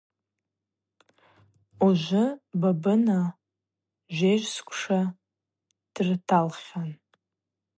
Ужвы 1.85 2.23
Бабына 2.61 3.19
жвежвсквша 4.15 5.01
дырталхьан. 5.93 6.89